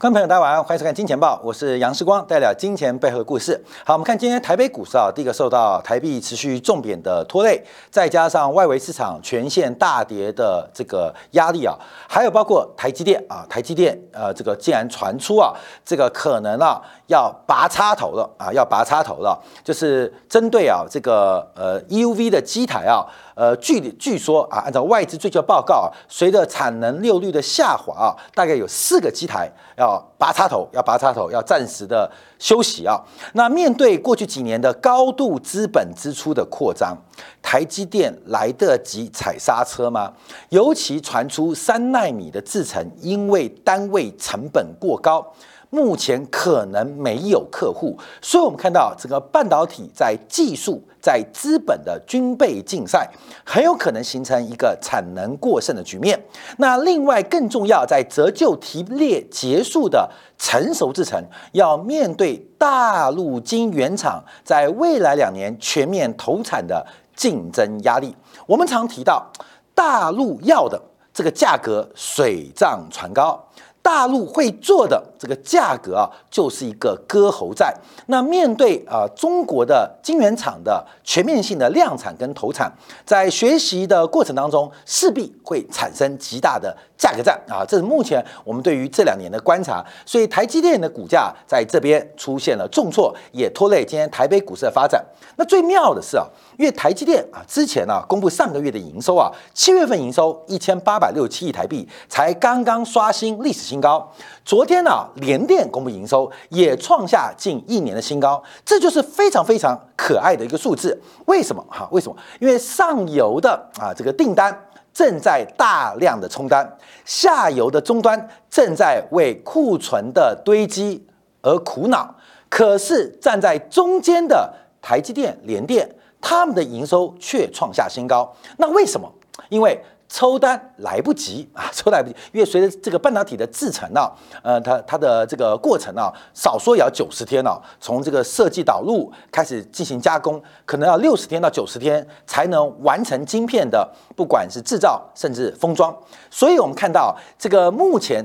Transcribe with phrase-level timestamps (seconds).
[0.00, 3.62] 观众朋友，大家晚上好，欢迎收看《金钱报》，我是杨世光，带来金钱背后的故事。
[3.84, 11.76] 好，我们看今天台北股市啊，第一个受到台币持续重贬的拖累，再加上外围市场全线大跌的这个压力啊，
[12.08, 15.52] 还有包括台积电啊，台积电呃，这个竟然传出啊，
[15.84, 16.80] 这个可能啊
[17.10, 23.04] 要拔插头了啊，要拔插头了，就是针对啊这个呃 U V 的机台啊。
[23.34, 33.00] 呃，据据说啊，按照外资最近报告啊，随着产能利用率的下滑啊，大概有四个机台要拔插头，要拔插头，要暂时的休息啊。
[33.32, 36.94] 那面对过去几年的高度资本支出的扩张，
[37.40, 40.12] 台积电来得及踩刹车吗？
[40.50, 45.26] 尤其传出三纳米的制程，因为单位成本过高。
[45.70, 53.08] 目前可能没有客户，所以我们看到整个半导体在技术、在资本的军备竞赛，
[53.44, 56.20] 很有可能形成一个产能过剩的局面。
[56.58, 68.14] 那另外更重要，在折旧提列结束的成熟制程，要面对大陆晶圆厂在未来两年全面投产的竞争压力。
[68.46, 69.30] 我们常提到，
[69.72, 70.82] 大陆要的
[71.14, 73.46] 这个价格水涨船高。
[73.82, 77.74] 大陆会做的这个价格啊，就是一个割喉战。
[78.06, 82.70] 那面对啊中国的晶圆厂的全面性的量产跟投产，
[83.04, 87.64] 在学习的过程当中，势必会产生极大的价格战啊。
[87.66, 89.84] 这是目前我们对于这两年的观察。
[90.04, 95.04] 所以台积电的股价在这边出现了重挫，也拖累今天台北股市的发展。
[95.36, 96.26] 那最妙的是啊，
[96.60, 104.06] 因为台积电啊之前呢公布上个月的营收啊，七月份营收一千八百六十七亿台币，才刚刚刷新历史新高。
[104.44, 111.00] 昨天呢，联电公布营收也创下近一年的新高，这就是非常非常可爱的一个数字。
[111.24, 111.88] 为什么哈？
[111.92, 112.16] 为什么？
[112.40, 114.54] 因为上游的啊这个订单
[114.92, 116.70] 正在大量的冲单，
[117.06, 121.02] 下游的终端正在为库存的堆积
[121.40, 122.14] 而苦恼。
[122.50, 124.60] 可是站在中间的。
[124.82, 125.86] 台积电、联电，
[126.20, 128.30] 他们的营收却创下新高。
[128.58, 129.10] 那为什么？
[129.48, 132.16] 因为抽单来不及啊， 抽来不及。
[132.32, 134.10] 因为随着这个半导体的制程啊，
[134.42, 137.60] 呃，它它的这个过程啊，少说也要九十天哦。
[137.80, 145.96] 从这个设计导入开始进行加工，可能要六十天到九十天才能完成晶片的，不管是制造甚至封装。
[146.28, 148.24] 所以我们看到这个目前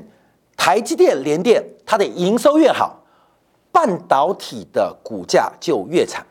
[0.57, 2.99] 台积电、联电它的营收越好，
[3.71, 6.25] 半导体的股价就越惨。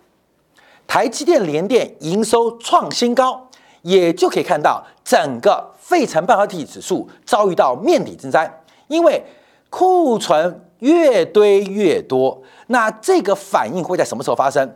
[0.95, 3.49] 台积电、联电营收创新高，
[3.83, 8.49] 也就可以看到整个费城半导体指数遭遇到面底之灾，
[8.87, 9.21] 因为
[9.71, 12.41] 库存越堆越多。
[12.69, 14.73] 那这个反应会在什么时候发生？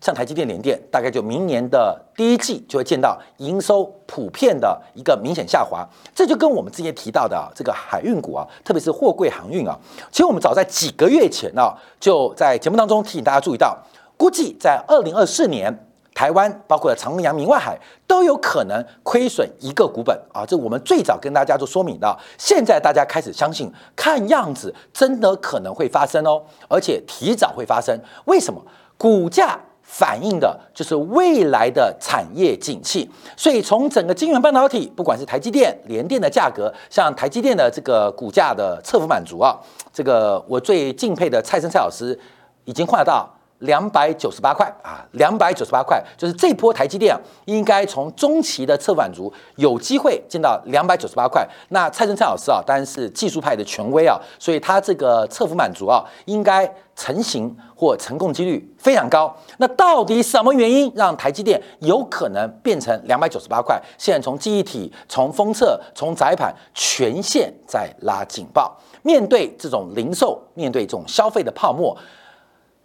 [0.00, 5.84] 像台积电、联电，大概就明年的第一季就会见到营收普遍的一个明显下滑。
[6.14, 9.76] 这就跟我们之前提到的这个海运股啊，特别是货柜航运啊，
[10.12, 13.76] 其实我们早在几个月前啊，就在节目当中提醒大家注意到。
[14.20, 15.74] 估计在二零二四年，
[16.14, 20.44] 台湾包括长阳、明外海都有可能亏损一个股本啊！
[20.44, 27.98] 这我们最早跟大家做说明的，现在大家开始相信，看样子真的可能会发生哦，而且提早会发生。
[28.26, 28.62] 为什么？
[28.98, 33.10] 股价反映的就是未来的产业景气。
[33.38, 39.58] 所以从整个晶圆半导体，不管是台积电、联电的价格，像台积电的这个股价的侧幅满足啊，
[39.90, 42.20] 这个我最敬佩的蔡生蔡老师
[42.66, 43.26] 已经画到。
[43.60, 51.46] 两百九十八块啊，两百九十八块，就是这波台积电应该从中期的侧反足有机会见到两百九十八块。
[51.70, 59.34] 那蔡正蔡老师啊，当然是技术派的权威啊，所以他这个侧幅满足啊，应该成型或成功几率非常高。
[59.58, 63.80] 那到底什么原因让台积电有可能变成两百九十八块？
[63.98, 68.76] 现在从记忆体、从封测、从载盘全线在拉警报。
[69.02, 71.96] 面对这种零售，面对这种消费的泡沫。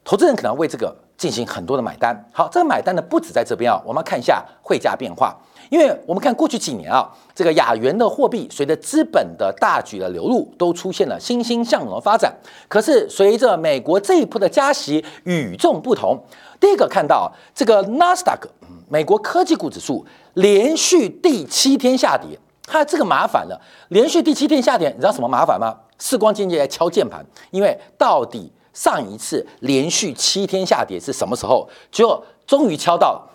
[0.06, 2.16] 投资人可能为这个进行很多的买单。
[2.32, 5.36] 好，这个买单呢不止在这边啊，我们看一下汇价变化。
[5.72, 12.32] 因为我们看过去几年啊，这个亚元的货币随着资本的大举的流入，都出现了欣欣向荣的发展。
[12.68, 16.24] 可是随着美国这一波的加息与众不同，
[16.60, 18.48] 第一个看到这个纳斯达克，
[18.88, 22.38] 美国科技股指数连续第七天下跌，
[22.68, 25.76] 它这个麻烦了，连续第七天下跌，你知道什么麻烦吗？
[25.98, 28.52] 视光经济来敲键盘，因为到底。
[28.76, 31.68] 上一次连续七天下跌是什么时候？
[31.90, 33.28] 结果终于敲到，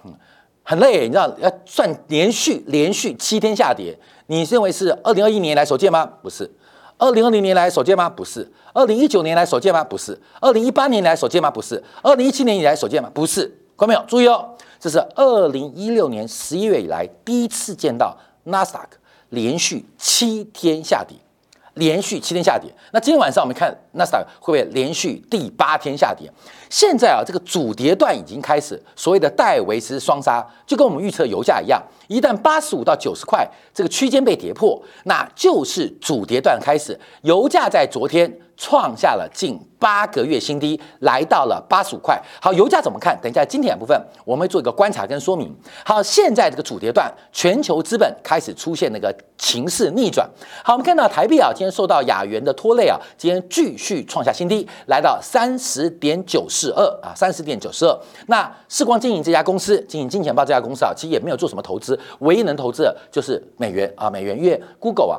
[0.63, 6.05] 很累，你知道要算连续连续七天下跌，你认为是二零二一年来首见吗？
[6.23, 6.49] 不是，
[6.99, 8.09] 二零二零年来首见吗？
[8.09, 9.83] 不是，二零一九年来首见吗？
[9.83, 11.51] 不是，二零一八年来首见吗？
[11.51, 13.11] 不是，二零一七年以来首见吗？
[13.13, 13.47] 不是，
[13.77, 14.05] 看到没有？
[14.07, 18.99] 注意哦，这是二零一六年十一月以来第一次见到纳斯达克
[19.31, 21.17] 连续七天下跌。
[21.75, 22.71] 连续七天下跌。
[22.93, 26.31] 那今天晚上我们看纳斯达克会不会连续第八天下跌？
[26.69, 36.99] 现在啊，这个主跌段已经开始，所谓的戴维斯双杀，就跟我们预测油价一样，一旦八十五到九十块这个区间被跌破，那就是主跌段开始。
[37.23, 38.33] 油价在昨天。
[38.61, 42.21] 创下了近八个月新低，来到了八十五块。
[42.43, 43.19] 好，油价怎么看？
[43.23, 45.51] 等一下，今天部分我们会做一个观察跟说明。
[45.83, 50.29] 好，现在这个主跌段，全球资本开始出现那个情势逆转。
[50.62, 57.99] 好，我们看到台币啊，今天受到亚元的拖累啊，今天继续创下新低，来到三十点九四二啊，三十点九四二。
[58.27, 65.17] 那世光经营这家公司，经营金钱豹这家公司啊，其实也没有做什么投资，唯一能投资的就是美元啊，美元，因为 Google 啊。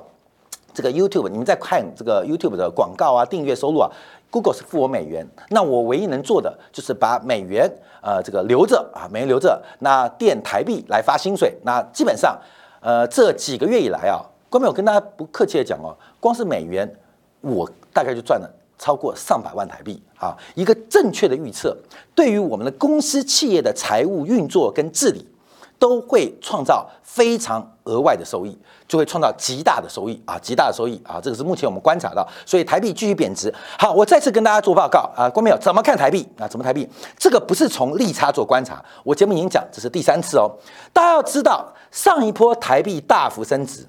[0.73, 3.89] 这个 YouTube，你们在看这个 YouTube 的广告啊，订阅收入啊
[4.29, 7.69] ，Google 是付我美元，那我唯一能做的就是把美元
[8.01, 11.57] 呃这个留着啊，美元留着，那垫台币来发薪水。
[11.63, 12.39] 那基本上
[12.81, 16.89] 呃这几个月以来啊，关妹，我跟大家不客气的讲哦，光是美元
[17.41, 20.37] 我大概就赚了超过上百万台币啊。
[20.55, 21.75] 一个正确的预测，
[22.15, 25.27] 对于我们的公司企业的财务运作跟治理。
[25.81, 28.55] 都会创造非常额外的收益，
[28.87, 33.51] 就会创造极大的收益啊，极大的收益啊，这个是目前我们观察到，所以台币继续贬值。
[33.79, 36.47] 好，我再次跟大家做报告啊，观众朋友怎么看台币啊？
[36.47, 36.87] 怎么台币？
[37.17, 40.51] 这个不是从利差做观察，我节目已经讲，这是第三次哦。
[40.93, 43.87] 大家要知道，上一波台币大幅升值，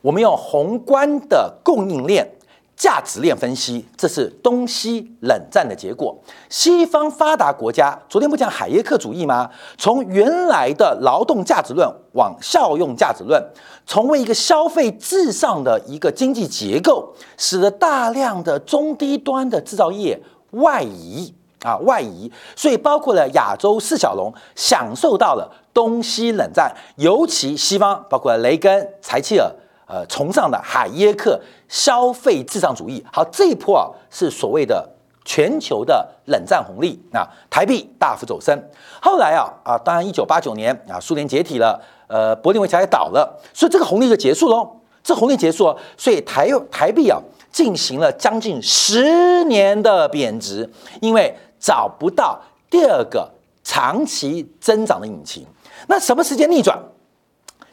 [0.00, 2.35] 我们用宏观的供应链。
[2.76, 6.14] 价值链分析，这是东西冷战的结果。
[6.50, 9.50] 西方发达国家昨天不讲海耶克主义吗？
[9.78, 13.42] 从原来的劳动价值论往效用价值论，
[13.86, 20.20] 从为一个消费至上的一个经济结构，使得大量的中低端的制造业
[20.50, 29.50] 外移啊外移，所以包括了亚洲四小龙享受到了东西冷战，尤其西方包括雷根、柴契尔。
[29.88, 34.88] 呃，崇尚的海耶克消费至上主义，好，这一波啊是所谓的
[35.24, 38.56] 全球的冷战红利那，台币大幅走升。
[39.00, 44.70] 后来啊啊，当然一九八九年啊，苏联解体了，呃，柏林围墙也倒了，所以这个红利就结束喽。
[45.02, 47.20] 这红利结束，所以台台币啊
[47.52, 50.68] 进行了将近十年的贬值，
[51.00, 53.30] 因为找不到第二个
[53.62, 55.46] 长期增长的引擎。
[55.88, 56.78] 那什么时间逆转？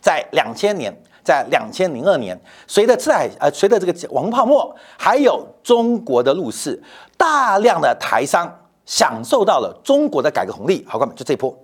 [0.02, 0.96] 在两千年。
[1.24, 6.82] 在两千零二年，随着次海呃，随着这个网红泡沫，还有中国的入市，
[7.18, 8.54] 大量的台商
[8.86, 10.86] 享受到了中国的改革红利。
[10.88, 11.58] 好，哥们，就这一波，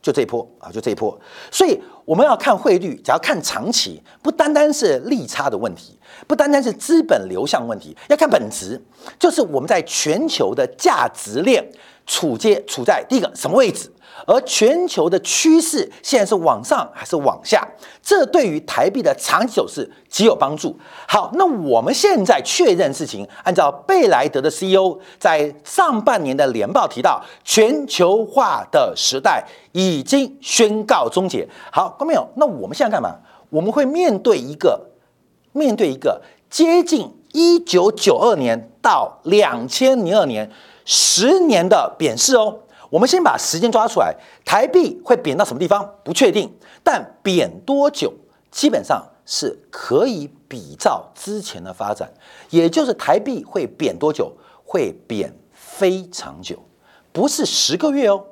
[0.00, 1.18] 就这一波啊，就这一波。
[1.50, 8.82] 所以我们要看汇率，只要看长期，不单单是利差的问题，不单单是资本流向问题，要看本质，
[9.18, 11.62] 就是我们在全球的价值链
[12.06, 13.92] 处接处在第一个什么位置。
[14.26, 17.66] 而全球的趋势现在是往上还是往下？
[18.02, 20.76] 这对于台币的长期走势极有帮助。
[21.06, 31.48] 好，那我们现在确认事情，按照贝莱德的 CEO 在上半年的年报提到，全球化的时代已经宣告终结。
[31.70, 33.16] 好，观众朋友，那我们现在干嘛？
[33.50, 34.80] 我们会面对一个
[35.52, 36.20] 面对一个
[36.50, 40.50] 接近一九九二年到两千零二年
[40.84, 42.58] 十年的贬势哦。
[42.94, 44.14] 我们先把时间抓出来，
[44.44, 46.48] 台币会贬到什么地方不确定，
[46.84, 48.14] 但贬多久
[48.52, 52.08] 基本上是可以比照之前的发展，
[52.50, 54.32] 也就是台币会贬多久，
[54.64, 56.56] 会贬非常久，
[57.10, 58.24] 不是十个月哦，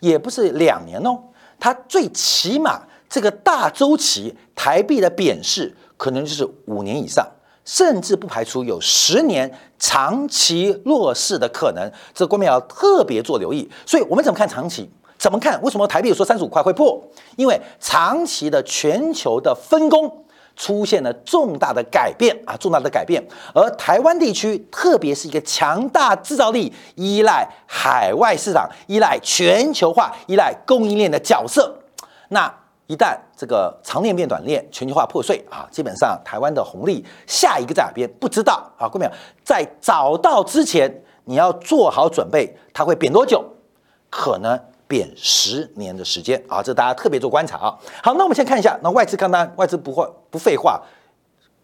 [0.00, 1.18] 也不是两年哦，
[1.58, 7.30] 它最起码这个大周期台币的贬势可能就是五年以上。
[7.64, 13.70] 甚至不排除有十年长期弱势的可能，这个国民要特别做留意。
[13.86, 14.90] 所以，我们怎么看长期？
[15.18, 15.60] 怎么看？
[15.62, 17.00] 为什么台币说三十五块会破？
[17.36, 20.24] 因为长期的全球的分工
[20.56, 23.22] 出现了重大的改变啊，重大的改变。
[23.54, 31.78] 而台湾地区，特别是一个强大制造力、依赖海外市场、依赖全球化、依赖供应链的角色，
[32.28, 32.59] 那。
[32.90, 38.88] 一旦这个长链变短链，全球化破碎啊，基本上台湾的红利下一个在哪边不知道啊？
[38.88, 39.08] 各位
[39.44, 40.92] 在找到之前，
[41.24, 43.44] 你要做好准备，它会贬多久？
[44.10, 46.60] 可能贬十年的时间啊！
[46.60, 47.78] 这大家特别做观察啊。
[48.02, 50.82] 好，那我们先看一下，那外资刚刚外资不会不废话，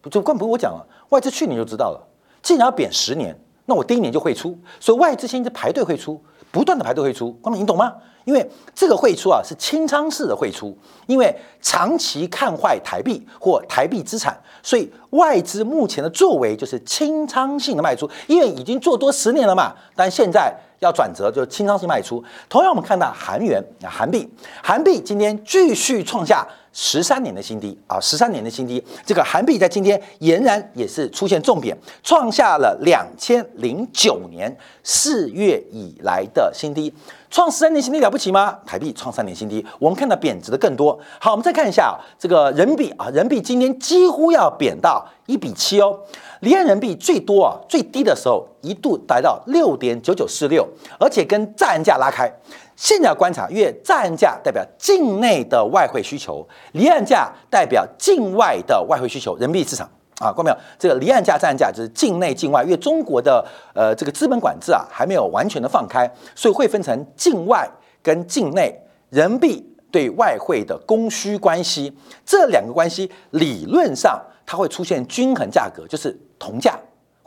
[0.09, 1.99] 就更不用我讲了，外资去年就知道了，
[2.41, 7.93] 既然要贬十年，那我第一年就会出，所以外资现在排队会出，不断的排队会出，光明你懂吗？
[8.25, 19.73] 因为这个汇出啊是清仓式的汇出，因为长期看坏台币或台币资产，所以外资目前的作为就是清仓性的卖出，因为已经做多十年了嘛。
[19.95, 22.21] 但现在要转折，就是清仓性卖出。
[22.49, 24.29] 同样，我们看到韩元啊，韩币，
[24.61, 26.45] 韩币今天继续创下
[26.79, 28.81] 十三年的新低啊，十三年的新低。
[29.03, 36.93] 这个韩币在今天仍然也是出现重贬，创下了两千零九年四月以来的新低。
[37.31, 38.59] 创十三年新低了不起吗？
[38.63, 40.97] 台币创三年新低，我们看到贬值的更多。
[41.19, 45.99] 好，我们再看一下这个人民币啊，人民币今天几乎要贬到一比七哦。
[46.41, 50.65] 离岸人民币最多啊，最低的时候一度达到六点九九四六，
[50.99, 52.31] 而且跟在岸价拉开。
[52.77, 59.89] 现在观察，因为在岸价代表境内的外汇需求，离岸价代表境外的外汇需求，人民币市场。
[60.19, 60.57] 啊，看到没有？
[60.79, 67.69] 这个离岸价、在岸价就是境内、境外，因为中国的呃这个资本管制啊还没有完全的放开，所以会分成境外
[68.01, 68.73] 跟境内
[69.09, 71.95] 人民币对外汇的供需关系。
[72.25, 76.75] 这两个关系理论上它会出现均衡价格，就是同价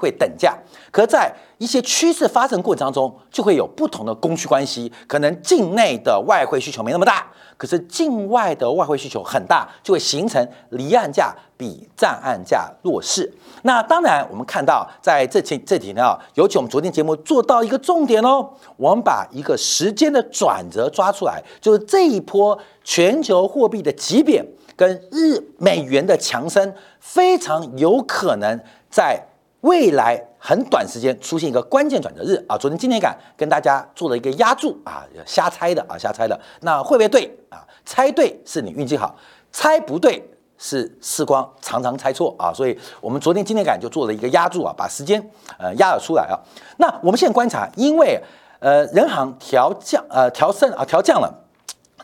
[0.01, 0.57] 会等价。
[0.91, 7.27] 可在一些趋势发生过程当中，就会有不同的供需关系，可能境内的外汇需求没那么大。
[7.57, 13.31] 可是境外的外汇需求很大，就会形成离岸价比在岸价弱势。
[13.65, 24.43] 那当然，我们看到在这期这几天啊，尤其我们昨天节目做到一个重点哦，我们把一个时间的转折抓出来，就是这一波全球货币的急贬
[24.75, 29.23] 跟日美元的强升，非常有可能在。
[29.61, 32.57] 未来很短时间出现一个关键转折日啊！
[32.57, 36.39] 昨天今天感跟大家做了一个压注啊，瞎猜的啊，瞎猜的。
[36.61, 37.63] 那会不会对啊？
[37.85, 39.15] 猜对是你运气好，
[39.53, 40.27] 猜不对
[40.57, 42.51] 是时光常常猜错啊。
[42.55, 45.23] 所以我们昨天今天感就做了一个压注啊，把时间
[45.59, 46.41] 呃压了出来啊。
[46.79, 48.19] 那我们现在观察，因为
[48.61, 51.31] 呃人行调降呃调升啊调降了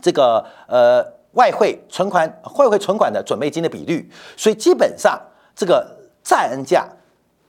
[0.02, 5.18] 这个呃外汇存款外汇存款的准备金的比率，所以基本上
[5.54, 6.86] 这个在岸价。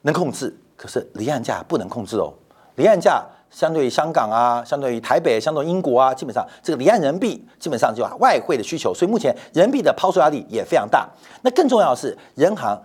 [0.04, 2.34] 能控制，可是离岸价不能控制哦。
[2.76, 11.10] 离岸价相对于香港啊，相对于台北，相对英国啊，基本上这个离岸人民币基本上就外汇的需求，所以目前人民币的抛售压力也非常大。
[11.42, 12.80] 那更重要的是，人行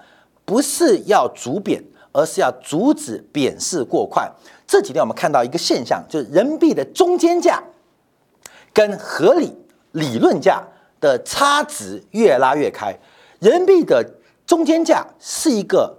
[0.46, 4.30] 不是要逐贬，而是要阻止贬势过快。
[4.66, 7.62] 这几天我们看到一个现象，就是人民币的中间价
[8.72, 9.54] 跟合理
[9.92, 10.62] 理论价
[11.00, 12.96] 的差值越拉越开。
[13.40, 14.02] 人民币的
[14.46, 15.98] 中间价是一个。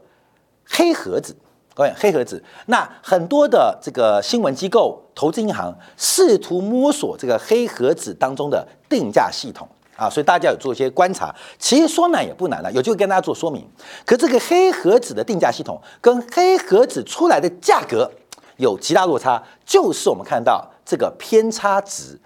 [0.70, 1.36] 黑盒子，
[1.74, 2.44] 各位，黑盒子。
[2.68, 11.34] 那很多的这个新闻机构、投资银行试图摸索这个黑盒子当中的定价系统啊，所以大家有做一些观察。
[11.60, 13.68] 其实说难也不难了，有机会跟大家做说明。
[14.06, 18.10] 可这个黑盒子的定价系统跟黑盒子出来的价格
[18.58, 22.20] 有极大落差，就是我们看到这个偏差值，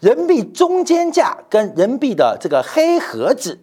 [0.00, 3.58] 人民币中间价跟人民币的这个黑盒子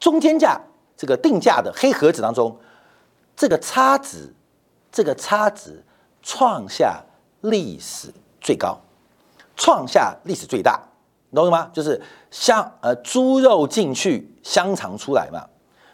[0.00, 0.60] 中间价
[0.96, 2.56] 这个定价的黑盒子当中。
[3.36, 4.32] 这个差值，
[4.92, 5.82] 这个差值
[6.22, 7.02] 创下
[7.40, 8.08] 历史
[8.40, 8.80] 最高，
[9.56, 10.80] 创下历史最大，
[11.34, 11.68] 懂了吗？
[11.72, 12.00] 就是
[12.30, 15.44] 香呃猪肉进去，香肠出来嘛。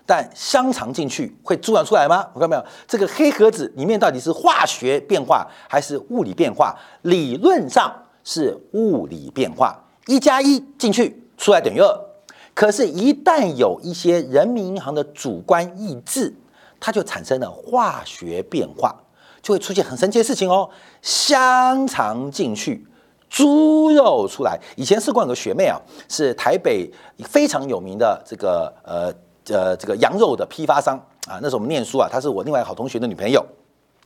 [0.07, 2.29] 但香肠进去会猪肉出来吗？
[2.35, 2.65] 我看到没有？
[2.87, 6.77] 这个黑盒子里面到底是化学变化还是物理变化？
[7.03, 12.01] 理论上是物理变化，一加一进去出来等于二。
[12.55, 16.35] 可是，一旦有一些人民银行的主观意志。
[16.81, 18.97] 它就产生了化学变化，
[19.43, 20.69] 就会出现很神奇的事情哦。
[21.03, 22.85] 香肠进去，
[23.29, 24.59] 猪肉出来。
[24.77, 26.91] 以前试过有个学妹啊，是台北
[27.25, 29.13] 非常有名的这个呃
[29.55, 30.97] 呃这个羊肉的批发商
[31.29, 31.39] 啊。
[31.43, 33.45] 那时候我们念书啊，她是我另外好同学的女朋友。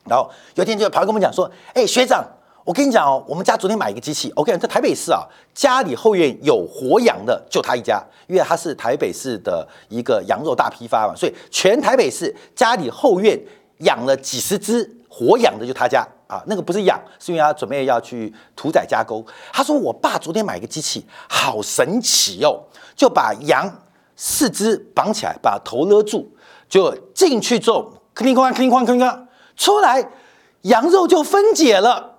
[0.05, 2.23] 然后有一天就跑来跟我们讲说：“哎，学长。”
[2.65, 5.21] 我跟你讲哦，我们家昨天买一个机器，OK，在台北市啊，
[5.55, 13.39] 家里后院有活羊的就他一家，因为他是台北市的一个羊肉大批发嘛，所以全台北市家里后院
[13.81, 19.23] 养了几十只活养的就他家啊，那个不是养，是因为他准备要去屠宰加工。
[19.53, 22.65] 他说我爸昨天买一个机器，好神奇哦，
[22.97, 23.71] 就把羊
[24.17, 26.33] 四肢绑起来，把头勒住，
[26.67, 30.09] 就进去之后，哐哐哐哐哐哐，出来
[30.63, 32.14] 羊肉就分解了。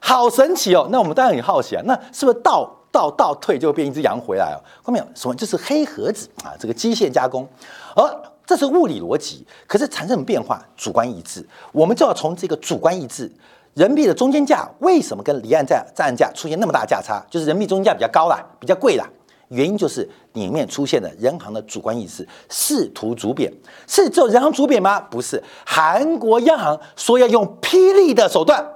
[0.00, 0.88] 好神奇哦！
[0.90, 4.58] 那我们当然很好奇啊，那是不是倒倒倒退就变一只羊回来哦？
[4.82, 5.34] 后面什么？
[5.34, 7.46] 就是黑盒子啊，这个机械加工，
[7.94, 8.02] 而
[8.44, 13.30] 这是物理逻辑，可是产生变化，主观意志，我们就要从这个主观意志，
[13.74, 17.24] 人民币的中间价为什么跟离岸价、在岸价出现那么大价差？
[17.30, 19.06] 就是人民币中间价比较高啦，比较贵啦，
[19.48, 23.52] 原因就是里面出现了人行的主观意识，试图主贬，
[23.86, 24.98] 是只有人行主贬吗？
[24.98, 28.66] 不是，韩国央行说要用霹雳的手段。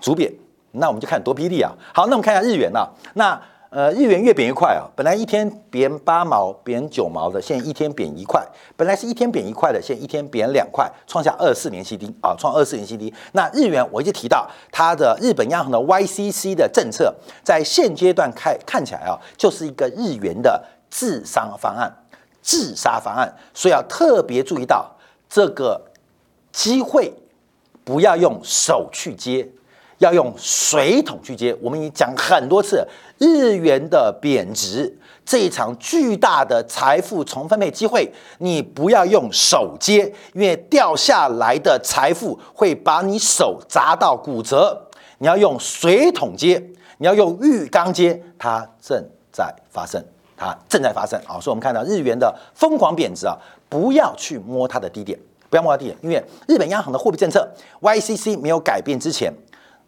[0.00, 0.32] 主贬，
[0.72, 1.72] 那我们就看多霹雳啊！
[1.94, 2.88] 好，那我们看一下日元啊。
[3.14, 3.40] 那
[3.70, 4.82] 呃，日元越贬越快啊。
[4.96, 8.44] 本来一天贬八毛、贬九毛的，现在一天贬一块。
[8.76, 12.34] 本来是一天贬一块的，现在一天贬两块，创下二四年新低啊！
[12.36, 13.14] 创二四年新低。
[13.32, 17.14] 那日元我一直提到它的日本央行的 YCC 的政策，
[17.44, 21.94] 在现阶段看看起来啊，就是一个日元的自杀方案，
[22.42, 24.96] 自杀方案，所以要特别注意到
[25.28, 25.80] 这个
[26.50, 27.12] 机会，
[27.84, 29.48] 不要用手去接，
[30.00, 31.56] 要用水桶去接。
[31.62, 32.86] 我们已经讲很多次，
[33.18, 44.88] 日元的贬值这一场巨大的财富重分配机会，你不要用手接，因为掉下来的财富会把你手砸到骨折。
[45.18, 46.62] 你要用水桶接，
[46.98, 50.02] 你要用浴缸接，它正在发生。
[50.34, 53.36] 它正在发生啊，所以我们看到日元的疯狂贬值啊，
[53.68, 55.18] 不要去摸它的低点，
[55.50, 57.46] 不要摸它低点，因为日本央行的货币政策
[57.82, 59.30] YCC 没有改变之前，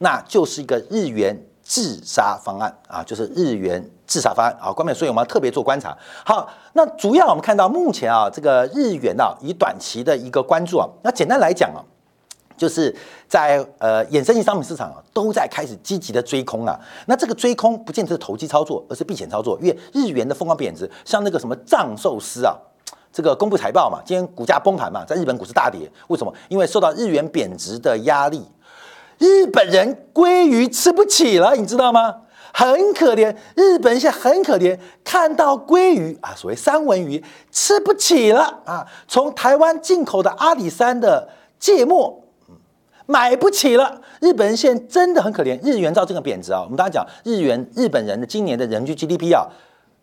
[0.02, 5.96] 那就是一个日元自杀方案啊，就是日元自杀方案啊，关键所以我们要特别做观察。
[6.24, 11.80] 好，那主要我们看到目前啊，这个日元啊，以短期的一个关注啊，那简单来讲啊。
[12.54, 12.94] 就是
[13.26, 16.78] 在呃衍生性商品市场啊，都在开始积极的追空啊。
[17.06, 19.58] 那这个追空不见得是投机操作，而是避险操作。
[19.60, 22.54] 因为日元的疯狂贬值，像那个什么藏寿司啊，
[23.12, 25.90] 这个公布财报嘛，今天股价崩盘嘛，在日本股市大跌。
[26.06, 26.32] 为什么？
[26.48, 28.46] 因为受到日元贬值的压力，
[29.22, 32.16] 日本人鲑鱼吃不起了，你知道吗？
[32.52, 38.84] 很可怜，日本现在很可怜，看到鲑鱼啊，所谓三文鱼吃不起了啊。
[39.06, 41.28] 从台湾进口的阿里山的
[41.60, 42.18] 芥末。
[43.06, 45.58] 买不起了，日本人现在真的很可怜。
[45.62, 49.44] 日元照这个贬值啊，我们刚才讲日元，日本人的今年的人均 GDP 啊，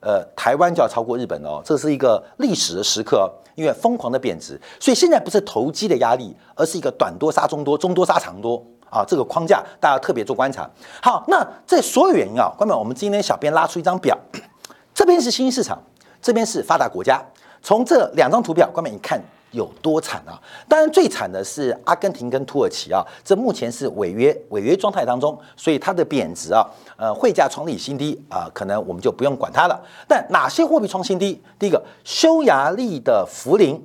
[0.01, 10.69] 呃，台湾就要超过日本哦，这是一个历史的时刻，因为疯狂的贬值，所以现在不是投机的压力，而是一个短多杀中多，中多杀长多啊，这个框架大家特别做观察。
[11.01, 14.17] 好，那这所有原因啊，关本我们今天小编拉出一张表，
[14.93, 15.81] 这边是新兴市场，
[16.21, 17.23] 这边是发达国家，
[17.61, 19.21] 从这两张图表，关本一看。
[19.51, 20.37] 有多惨啊！
[20.67, 26.63] 当然最惨的是阿根廷跟土耳其啊，这目前是违约违约状态当中，所以它的贬值啊，
[26.95, 29.83] 呃，汇价创历史新低啊，可能我们就不用管它了。
[30.07, 31.41] 但哪些货币创新低？
[31.57, 33.83] 第一个，匈牙利的福林，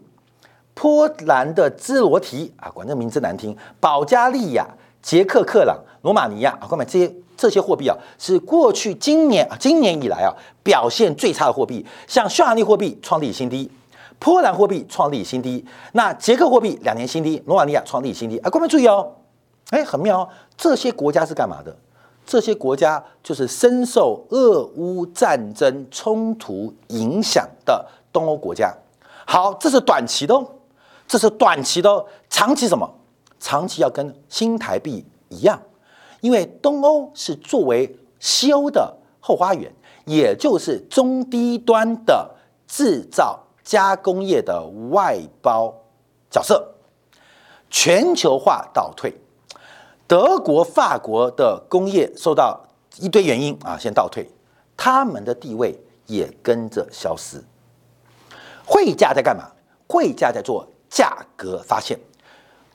[0.74, 4.66] 波兰的兹罗提啊，管这名字难听，保加利亚、
[5.04, 13.70] 捷克克朗、罗马尼亚啊，各位这些这些货币啊，是过去今年啊今年以来啊表现最差的货币，像匈牙利货币创历史新低。
[14.18, 18.38] 波兰货币创历史新低，那捷克货币两年新低，罗马尼亚创历史新低。
[18.38, 19.12] 啊，各位注意哦，
[19.70, 21.76] 哎，很妙哦，这些国家是干嘛的？
[22.24, 28.72] 这些国家就是深受俄乌战争冲突影响的东欧国家。
[29.26, 30.46] 好，这是短期的哦，
[31.06, 32.88] 这是短期的哦，长期什么？
[33.38, 35.60] 长期要跟新台币一样，
[36.20, 39.72] 因为东欧是作为西欧的后花园，
[40.04, 42.34] 也就是中低端的
[42.66, 43.40] 制造。
[43.64, 45.74] 加工业的外包
[46.30, 46.74] 角色，
[47.70, 49.10] 全球化倒退，
[50.06, 52.60] 德国、法国的工业受到
[52.98, 54.28] 一堆原因啊，先倒退，
[54.76, 57.42] 他们的地位也跟着消失。
[58.66, 59.50] 汇价在干嘛？
[59.88, 61.98] 汇价在做价格发现，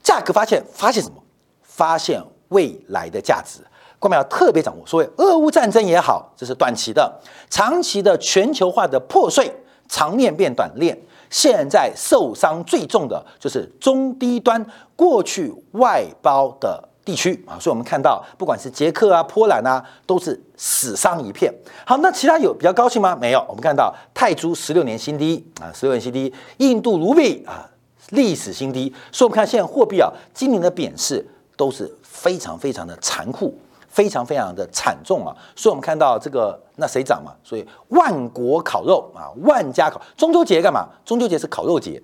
[0.09, 1.21] 价格发现发现什么？
[1.61, 3.61] 发现未来的价值。
[3.99, 7.07] 关键要特别掌握，所谓俄乌战争也好，这是短期的；
[7.47, 9.55] 长期的全球化的破碎。
[9.87, 10.97] 长链变短链，
[11.29, 21.53] 现在受伤最重的就是中低端过去外包的地区啊，所以我们看到不管是捷克啊、波兰啊，都是死伤一片。
[21.85, 23.15] 好，那其他有比较高兴吗？
[23.15, 27.69] 没有，我们看到泰铢十六年新低啊，十六年新低，印度卢比啊
[28.09, 33.57] 历史新低，所以我们看现在货币啊，今年的贬势都是非常非常的残酷。
[33.91, 37.33] 非常非常的惨重啊，所以我们看到这个那谁涨嘛？
[37.43, 40.87] 所以万国烤肉啊，万家烤中秋节干嘛？
[41.03, 41.99] 中秋节是烤肉节。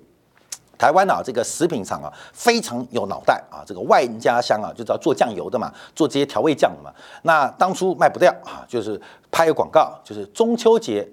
[0.76, 6.92] 台湾啊，这个食品厂啊非常有脑袋啊，这个万家香啊就知道做酱油的嘛，做这些调味酱的嘛。
[7.22, 11.08] 那当初卖不掉啊，就是拍个广告，就是中秋节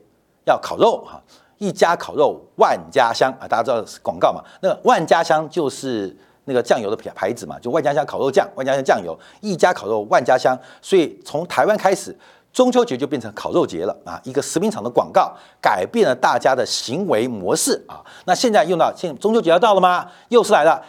[0.46, 1.22] 要烤肉哈，
[1.58, 4.44] 一家烤肉万家香啊，大家知道广告嘛？
[4.62, 6.16] 那万家香就是。
[6.46, 12.14] 那个酱油的牌牌子嘛，就万家香烤肉酱，万家香酱油，一家烤肉万家香，所以从台湾开始，
[12.52, 14.20] 中秋节就变成烤肉节了啊！
[14.26, 18.04] 一个食品厂的广告改变了大家的行为模式啊！
[18.26, 20.06] 那现在用到现中秋节要到了吗？
[20.28, 20.84] 又是来了，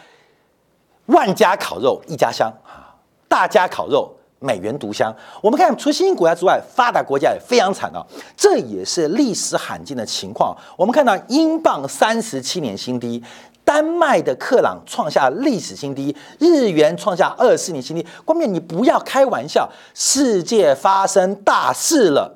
[1.05, 2.93] 万家烤肉一家香啊，
[3.29, 4.13] 大家烤肉
[4.45, 5.11] 美元独香。
[5.41, 8.05] 我们看除新兴国家之外，发达国家也非常惨啊，
[8.37, 10.55] 这也是历史罕见的情况。
[10.77, 13.23] 我们看到英镑三十七年新低。
[13.65, 18.05] 丹麦的克朗创下历史新低，日元创下二十年新低。
[18.23, 22.31] 关键你不要开玩笑，世界发生大事了，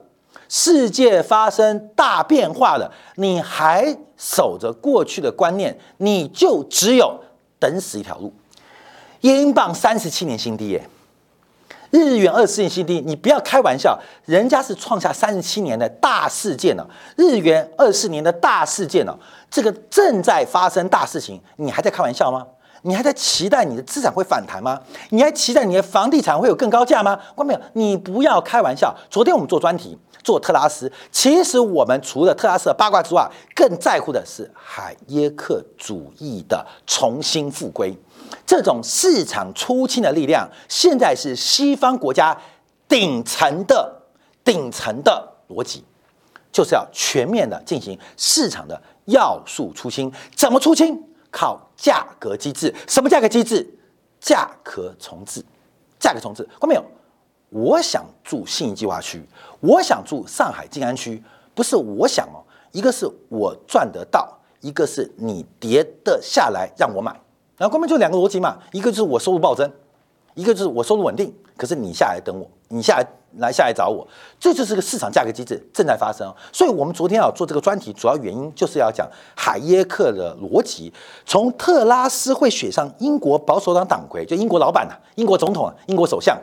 [0.49, 7.19] 世界发生大变化了，你还守着过去的观念，你就只有
[7.59, 8.33] 等死一条路。
[9.21, 10.89] 英镑三十七年新低耶，
[11.91, 16.87] 日元二十年新低，你不要开玩笑，人家是创下三十七年的大事件了。
[17.15, 22.45] 日元二十年的大事件了，这个正在发生大事情，你还在开玩笑吗？
[22.83, 24.79] 你还在期待你的资产会反弹吗？
[25.09, 27.19] 你还期待你的房地产会有更高价吗？
[27.35, 27.59] 关没有？
[27.73, 28.95] 你不要开玩笑。
[29.09, 37.97] 昨天我们做专题做特拉斯，其实我们除了特拉斯的八卦之外，更在乎的是海耶克主义的重新复归。
[38.45, 42.37] 这种市场出清的力量，现在是西方国家
[42.87, 44.01] 顶层的
[44.43, 45.83] 顶层的逻辑，
[46.51, 50.11] 就是要全面的进行市场的要素出清。
[50.35, 51.01] 怎么出清？
[51.31, 52.73] 靠价格机制。
[52.87, 53.77] 什么价格机制？
[54.19, 55.45] 价格重置。
[55.99, 56.83] 价格重置，看到没有？
[57.49, 59.21] 我想住信义计划区，
[59.59, 61.21] 我想住上海静安区，
[61.53, 62.39] 不是我想哦，
[62.71, 67.19] 一个是我赚得到，一个是你跌得下来让我买。
[67.59, 69.69] 然后根本就两个逻辑嘛，一个就是我收入暴增，
[70.33, 71.31] 一个就是我收入稳定。
[71.57, 73.05] 可是你下来等我，你下来
[73.39, 74.07] 来下来找我，
[74.39, 76.33] 这就是个市场价格机制正在发生。
[76.53, 80.93] 所以我们昨天要做这个专题，主要原因就是要讲海耶克的逻辑，
[81.25, 86.39] 从特拉斯会选上英国保守党党魁，就英国老板呐，英国总统，英国首相，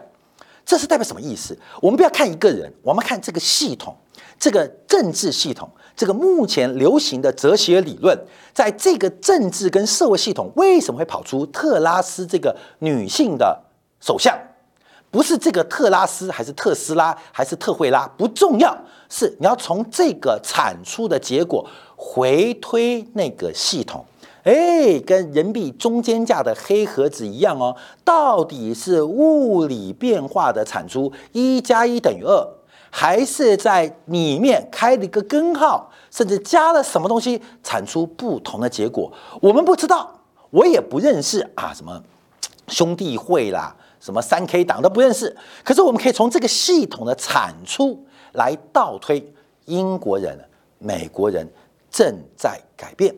[0.66, 1.58] 这是代表什么意思？
[1.80, 3.96] 我们不要看一个人，我们看这个系统，
[4.38, 5.66] 这个政治系统。
[5.96, 8.16] 这个目前流行的哲学理论，
[8.52, 13.58] 在这个政治跟社会系统为什么会跑出特拉斯这个女性的
[14.00, 14.38] 首相？
[15.10, 18.06] 不是这个特拉斯，还是特斯拉，还是特惠拉？
[18.18, 18.76] 不重要，
[19.08, 24.04] 是你要从这个产出的结果回推那个系统。
[24.42, 32.55] 哎，跟人民币中间价的黑盒子一样哦，到底是物理变化的产出，一加一等于二。
[32.98, 39.12] 还是在里面开了一个根号，甚至加了什么东西，产出不同的结果。
[39.42, 42.02] 我们不知道，我也不认识啊，什么
[42.68, 45.36] 兄弟会啦，什么三 K 党都不认识。
[45.62, 49.30] 可是我们可以从这个系统的产出来倒推，
[49.66, 51.46] 英国人、美国人
[51.90, 53.14] 正在改变，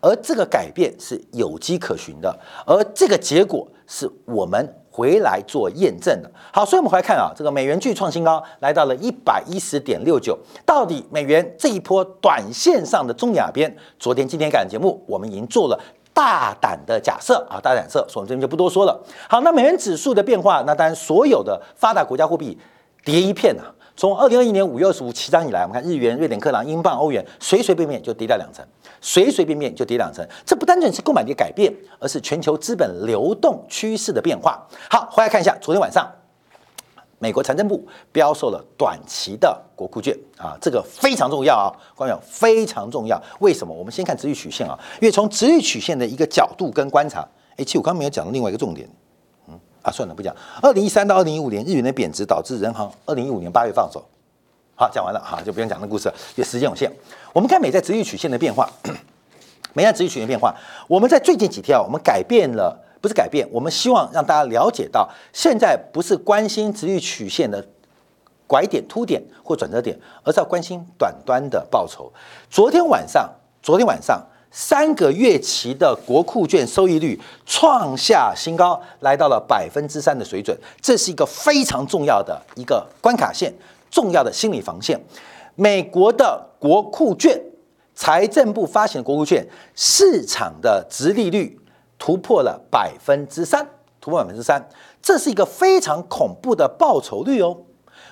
[0.00, 4.74] 而这个改变是有迹可循的，而这个结果是我们。
[4.90, 6.30] 回来做验证的。
[6.52, 10.38] 好，所以我们回来看啊，这个美元巨创新高，来到了一百一十点六九。
[10.66, 15.80] 到底美元这一波短线上的中亚边，昨天、今天赶节目，我们已经做了
[16.12, 19.00] 大胆的假设啊，大胆设，所以我们这边就不多说了。
[19.28, 22.58] 好，那美元指数的变化，那当然所有的发达国家货币
[23.04, 23.72] 跌一片啊。
[24.00, 28.64] 从二零二一年五月二十五起涨以来，我们看日元、瑞典克朗、英镑、欧元，随随便便就跌掉两成，
[29.02, 30.26] 随随便便就跌两成。
[30.46, 34.66] 这不单纯是购买力改变，而是全球资本流动趋势的变化。
[34.88, 36.10] 好，回来看一下，昨天晚上
[37.18, 43.22] 美国财政部标售了短期的国库券啊，这个非常重要啊，观众非常重要。
[43.40, 43.74] 为什么？
[43.74, 47.20] 我们先看直率曲线啊，因为从直率曲线的一个角度跟观察，
[47.58, 48.88] 哎，其实我刚刚没有讲到另外一个重点。
[49.82, 50.34] 啊，算了，不讲。
[50.62, 54.04] 二零一三到二零一五年，日元的贬值导致人行二零一五年八月放手。
[54.74, 56.90] 好，讲完了哈，就不用讲那故事了，也时间有限。
[57.32, 58.70] 我们看美债直率曲线的变化，
[59.74, 60.54] 美债直率曲线变化，
[60.88, 67.66] 我们在最近几天啊，我们改变了，不是改变，我们希望让大家了解到，现在不是关心直率曲线的
[68.46, 72.12] 拐点、凸点或转折点，而是要关心短端的报酬。
[72.48, 73.30] 昨天晚上，
[73.62, 74.26] 昨天晚上。
[74.50, 83.52] 三个月期的国库券收益率创下新高，来到了百分之三的水准，这是一个非常重要的一个关卡线，
[83.90, 85.00] 重要的心理防线。
[85.54, 87.40] 美国的国库券，
[87.94, 91.58] 财政部发行的国库券，市场的值利率
[91.98, 93.64] 突破了百分之三，
[94.00, 94.68] 突破百分之三，
[95.00, 97.56] 这是一个非常恐怖的报酬率哦。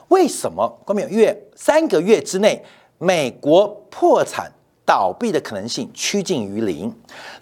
[0.09, 0.79] 为什么？
[0.85, 2.65] 关明月三个月之内，
[2.99, 4.53] 美国破产。
[4.89, 6.91] 倒闭的可能性趋近于零，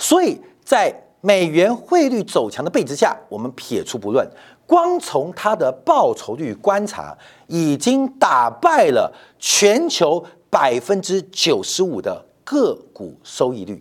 [0.00, 4.28] 所以在美元汇率走强的背景下，我们撇除不论，
[4.66, 13.80] 光从它的报酬率观察，已经打败了全球百分之九十五的个股收益率。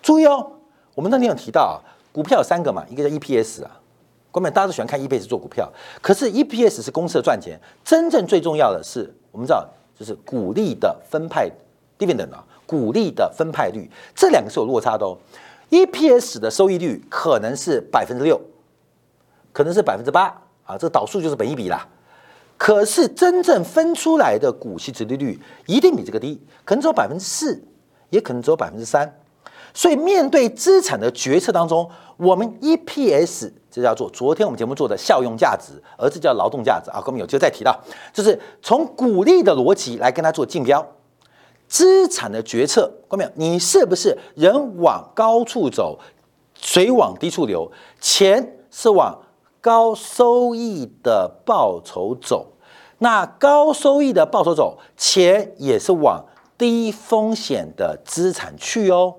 [0.00, 0.52] 注意哦，
[0.94, 1.76] 我们那天有提到啊，
[2.10, 3.78] 股票有三个嘛，一个叫 EPS 啊，
[4.30, 11.50] 关键大家都喜欢看 EPS 做股票，可是 EPS 是公司的赚钱，真正最重要的是，我们知道就是股利的分派
[11.98, 12.42] dividend 啊。
[12.70, 15.18] 股利的分派率，这两个是有落差的哦。
[15.70, 18.40] EPS 的收益率可能是百分之六，
[19.50, 20.26] 可能是百分之八
[20.64, 21.88] 啊，这个导数就是本一比啦。
[22.56, 27.60] 可是真正分出来的股息值利率一定比这个低，可能只有百分之四，
[28.10, 29.12] 也可能只有百分之三。
[29.74, 37.00] 所以面对资产的决策当中，我们 EPS 这叫做昨天我们节目做的效用价值，而这叫劳动价值啊。
[37.00, 37.76] 后面有机会再提到，
[38.12, 40.86] 就是从股利的逻辑来跟它做竞标。
[41.70, 43.30] 资产的决策，看没有？
[43.36, 45.98] 你是不是人往高处走，
[46.60, 47.70] 水往低处流？
[48.00, 49.22] 钱是往
[49.60, 52.54] 高收益的报酬走。
[52.98, 56.24] 那高收益的报酬走，钱也是往
[56.58, 59.14] 低风险的资产去哦。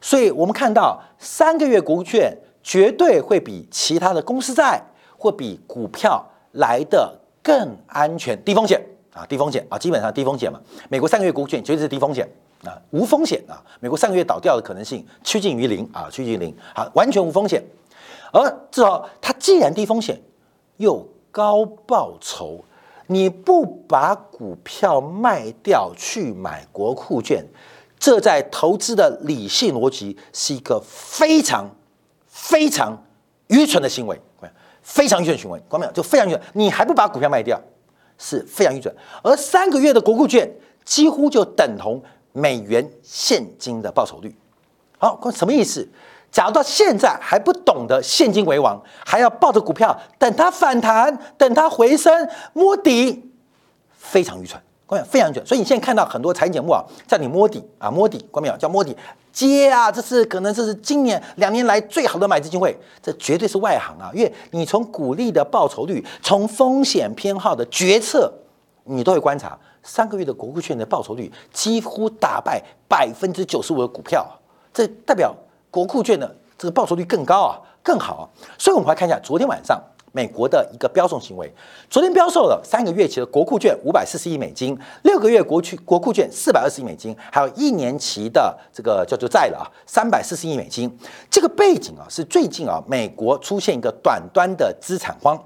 [0.00, 4.80] 所以我们看到三个月国库券绝对会比其他的公司债
[5.18, 8.80] 或比股票来的更安全、低风险
[9.12, 10.60] 啊，低风险啊，基本上低风险嘛。
[10.88, 12.28] 美国三个月国库券绝对是低风险
[12.64, 13.62] 啊，无风险啊。
[13.80, 17.62] 美国三个月倒掉的可能性趋近于零啊，趋近于零，好，完全无风险。
[18.32, 20.20] 而至少它既然低风险
[20.76, 22.64] 又高报酬。
[23.12, 27.44] 你不把股票卖掉去买国库券，
[27.98, 31.68] 这在投资的理性逻辑是一个非常
[32.28, 32.96] 非常
[33.48, 34.16] 愚蠢的行为，
[34.80, 35.92] 非常愚蠢行为，关没有？
[35.92, 36.40] 就非常愚蠢。
[36.52, 37.60] 你还不把股票卖掉，
[38.20, 38.94] 是非常愚蠢。
[39.22, 40.48] 而三个月的国库券
[40.84, 42.00] 几乎就等同
[42.32, 44.36] 美元现金的报酬率。
[44.98, 45.88] 好，什么意思？
[46.30, 53.32] 假如到现在还不懂得现金为王，还要抱着股票等它反弹、等它回升、摸底，
[53.90, 55.44] 非常愚蠢，关非常愚蠢。
[55.44, 58.56] 所以你现在看到很多财经节目啊，叫你摸底啊，摸底，关没有？
[58.56, 58.96] 叫摸底
[59.32, 64.10] 接啊，这是可能这是今年两年来最好的买资机会，这绝对是外行啊。
[64.14, 68.32] 因为你从股利的报酬率、从风险偏好的决策，
[68.84, 74.26] 你都会观察三个月的国库券的报酬率几乎打败百分之九十五的股票，
[74.72, 75.34] 这代表。
[75.72, 79.80] 国库券的这个报酬率更高啊，更好，所以我们来看一下昨天晚上
[80.12, 81.52] 美国的一个标售行为。
[81.88, 90.90] 昨天标售了三个月期的国库券五百四十亿美金，六个月国区国库券四百二十亿美金，还有一年期的这个叫做债了啊，三百四十亿美金。
[91.30, 95.36] 这个背景啊是最近啊美国出现一个短端的资产荒，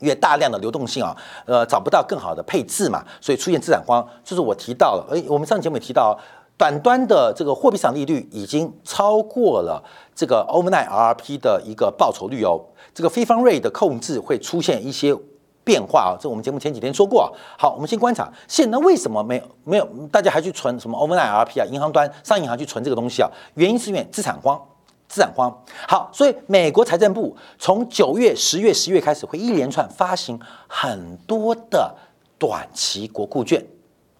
[0.00, 4.06] 因为大量的流动性啊，呃找不到更好的配置嘛，所以出现资产荒。
[4.24, 6.18] 就是我提到了，哎，我们上节目也提到。
[6.58, 12.60] 短端的这个货币市场利率已经超过了这个 overnight RRP 的一个报酬率哦，
[12.92, 15.16] 这个非方瑞的控制会出现一些
[15.62, 17.32] 变化啊，这我们节目前几天说过。
[17.56, 21.66] 好，我们先观察，现在为什么没有没有大家还去存什么 overnight RRP 啊？
[21.66, 23.30] 银行端上银行去存这个东西啊？
[23.54, 24.60] 原因是因为资产荒，
[25.08, 25.56] 资产荒。
[25.86, 31.94] 好，所以美国财政部从九月、十月、十月开始会一连串发行很多的
[32.36, 33.64] 短期国库券。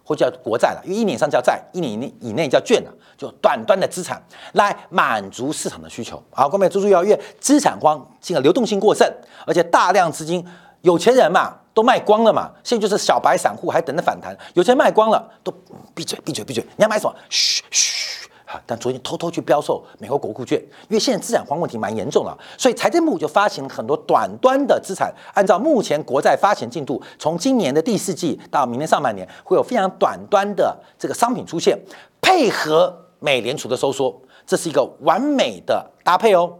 [0.09, 4.19] 或叫国债了，因为一年以上叫债，一年以内以内叫券了，就短端的资产
[4.55, 6.23] 来满足市场的需求。
[6.31, 9.07] 好，各位注意要因为资产荒，进而流动性过剩，
[9.47, 10.43] 而且大量资金，
[10.81, 15.53] 有钱人嘛都卖光了嘛，现在就是小白散户还等着反弹，有钱卖光了都
[15.95, 17.15] 闭嘴闭嘴闭嘴，你要买什么？
[17.29, 18.28] 嘘嘘。
[18.67, 20.59] 但昨天偷偷去标售美国国库券，
[20.89, 25.13] 因为现在资产荒问题蛮严重了，所以财政部就发行了很多短端的资产。
[25.35, 31.79] 按照目前国债发行进度，从今年的第四季到明年上半年，会有非常短端的这个商品出现，
[32.21, 36.53] 配合美联储的收缩，这是一个完美的搭配哦。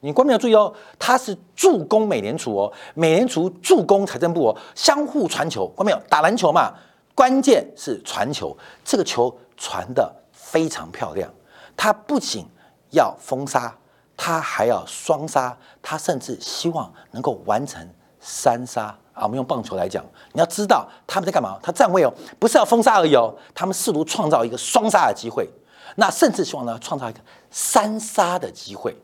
[0.00, 5.66] 你关键要注意哦，它是助攻美联储哦，美联储助攻财政部哦，相互传球。
[5.68, 5.98] 关没有？
[6.08, 6.72] 打篮球嘛，
[7.14, 10.14] 关键是传球，这个球传的。
[10.50, 11.30] 非常漂亮，
[11.76, 12.44] 他不仅
[12.90, 13.72] 要封杀，
[14.16, 19.22] 他还要双杀，他甚至希望能够完成三杀啊！
[19.22, 21.56] 我们用棒球来讲，你要知道他们在干嘛？
[21.62, 25.48] 他站位哦，不是要封杀而已哦，他们试图创造一个双杀的机会，
[25.94, 27.20] 那甚至希望呢创造一个
[27.52, 28.96] 三杀的机会，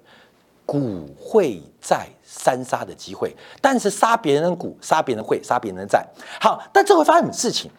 [0.67, 6.05] 股会在三杀的机会，但是杀别人的股，杀别人的会，杀别人的债。
[6.41, 7.71] 好，但这会发生什么事情？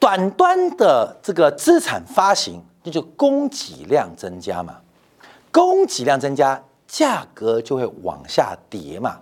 [0.00, 4.80] 短端的这个资产发行，那就供给量增加嘛，
[5.52, 9.20] 供给量增加，价格就会往下跌嘛。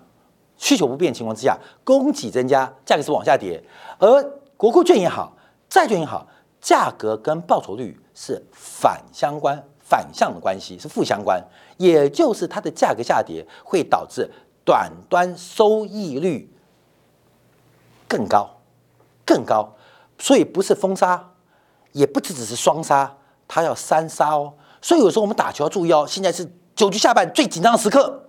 [0.56, 3.62] 需求不变情况之下，供给增加，价格是往下跌。
[3.98, 4.22] 而
[4.56, 5.36] 国库券也好，
[5.68, 6.28] 债券也好，
[6.60, 11.42] 价格跟报酬率是反相关、反向的关系，是负相关。
[11.76, 14.30] 也就是它的价格下跌，会导致
[14.64, 16.52] 短端收益率
[18.06, 18.48] 更高，
[19.24, 19.74] 更高。
[20.18, 21.30] 所以不是封杀，
[21.92, 24.52] 也不只只是双杀，他要三杀哦。
[24.82, 26.04] 所以有时候我们打球要注意哦。
[26.08, 28.22] 现在是九局下半最紧张的时刻，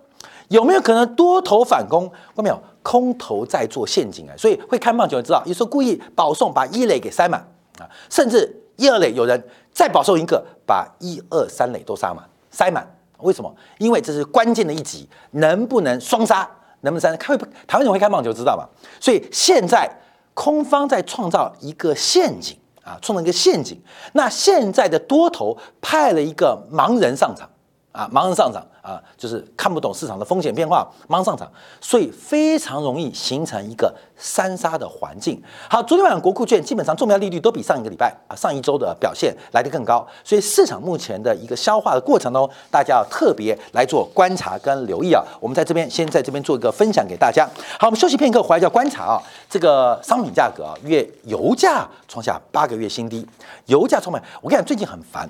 [0.48, 2.10] 有没有可能多头反攻？
[2.34, 2.60] 看没有？
[2.82, 4.32] 空头在做陷阱啊！
[4.38, 7.40] 所以会看棒球知道，有时候故意保送把一垒给塞满
[7.78, 12.88] 啊，甚至一二垒有人再保送一个，把一二三垒都杀满塞满。
[13.18, 13.54] 为什么？
[13.78, 16.48] 因为这是关键的一集，能不能双杀？
[16.80, 17.14] 能不能三？
[17.18, 18.64] 看会台湾人会看棒球知道吗？
[19.00, 19.90] 所以现在。
[20.34, 23.80] 空方在创造一个陷阱啊，创造一个陷阱。
[24.14, 27.48] 那现在的多头派了一个盲人上场，
[27.92, 31.50] 啊，盲人上涨啊，就是看不懂市场的风险变化，盲上涨，
[31.80, 35.42] 所以非常容易形成一个三杀的环境。
[35.68, 45.20] 好，昨天晚上国库券基本上重要利率都比上一个礼拜啊上一周的表现来得更高，所以市场目前的一个消化的过程中，大家要特别来做观察跟留意啊。
[45.40, 47.44] 我们在这边先在这边做一个分享给大家。
[47.76, 53.26] 好，我们休息片刻，回来就要观察啊，这个商品价格啊，月油价创下八个月新低，
[53.66, 55.28] 油价创满，我跟你讲，最近很烦，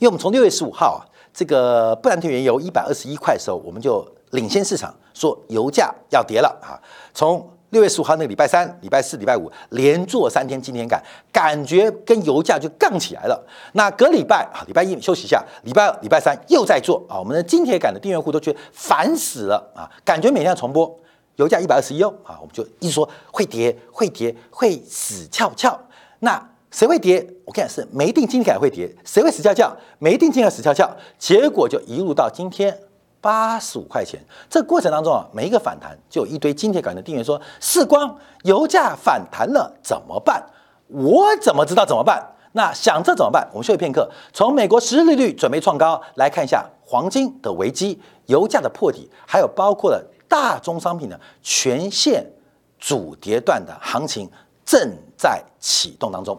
[0.00, 1.13] 为我们从六月十五号啊。
[1.34, 6.78] 这个布兰特原油一百二十一块的时候，我们就领先市场说油价要跌了啊！
[7.12, 13.44] 从六月十五号那个礼拜三、礼拜四、礼拜五连做三天，今天感感觉跟油价就杠起来了。
[13.72, 17.18] 那隔礼拜啊，礼拜一休息一下，礼拜二、礼拜三又在做啊。
[17.18, 19.90] 我们的金铁杆的订阅户都觉得烦死了啊！
[20.04, 20.96] 感觉每天要重播，
[21.34, 25.76] 油价一百二十一哦啊，我们就一直说会跌、会跌、会死翘翘。
[26.20, 27.24] 那谁会跌？
[27.44, 29.72] 我看是没定金铁会跌，谁会死翘翘？
[30.00, 32.76] 没定金铁死翘翘，结果就一路到今天
[33.20, 34.20] 八十五块钱。
[34.50, 40.44] 这过程当中啊，每一个反弹就有一堆金铁杆的订员说：“世光，油价反弹了怎么办？
[40.88, 42.20] 我怎么知道怎么办？
[42.50, 43.48] 那想这怎么办？
[43.52, 52.26] 我们休息片刻，从美国实利率准备创高来看一下黄金的危机、油价的破底，还有包括了大宗商品的全线
[52.80, 54.28] 主跌段的行情
[54.64, 56.36] 正在启动当中。